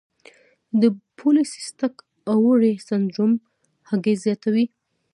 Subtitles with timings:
[0.81, 0.83] د
[1.17, 1.93] پولی سیسټک
[2.31, 3.33] اووری سنډروم
[3.89, 4.65] هګۍ زیاتوي.